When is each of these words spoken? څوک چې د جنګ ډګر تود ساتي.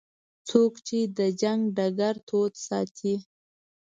څوک 0.49 0.73
چې 0.87 0.99
د 1.17 1.19
جنګ 1.41 1.61
ډګر 1.77 2.15
تود 2.27 2.53
ساتي. 2.67 3.15